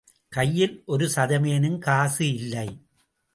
[0.29, 2.67] கையில் ஒருசதமேனும் காசு இல்லை.